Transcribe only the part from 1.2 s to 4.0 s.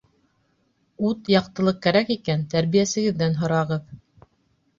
яҡтылыҡ кәрәк икән, тәрбиәсегеҙҙән һорағыҙ.